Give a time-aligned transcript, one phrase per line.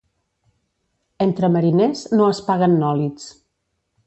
[1.25, 3.31] Entre mariners no es paguen nòlits.